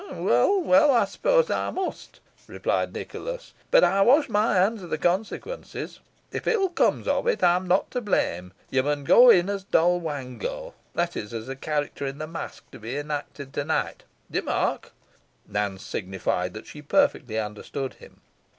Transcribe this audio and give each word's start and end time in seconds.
"Well, 0.13 0.59
well, 0.59 0.89
I 0.89 1.05
suppose 1.05 1.51
I 1.51 1.69
must," 1.69 2.21
replied 2.47 2.91
Nicholas, 2.91 3.53
"but 3.69 3.83
I 3.83 4.01
wash 4.01 4.29
my 4.29 4.55
hands 4.55 4.81
of 4.81 4.89
the 4.89 4.97
consequences. 4.97 5.99
If 6.31 6.47
ill 6.47 6.69
comes 6.69 7.07
of 7.07 7.27
it, 7.27 7.43
I 7.43 7.55
am 7.55 7.67
not 7.67 7.91
to 7.91 8.01
blame. 8.01 8.51
You 8.71 8.81
must 8.81 9.03
go 9.03 9.29
in 9.29 9.47
as 9.47 9.63
Doll 9.63 9.99
Wango 9.99 10.73
that 10.95 11.15
is, 11.15 11.35
as 11.35 11.47
a 11.47 11.55
character 11.55 12.07
in 12.07 12.17
the 12.17 12.25
masque 12.25 12.71
to 12.71 12.79
be 12.79 12.97
enacted 12.97 13.53
to 13.53 13.63
night 13.63 14.01
d'ye 14.31 14.41
mark?" 14.41 14.91
Nance 15.47 15.83
signified 15.83 16.55
that 16.55 16.65
she 16.65 16.81
perfectly 16.81 17.37
understood 17.37 17.93
him. 18.01 18.21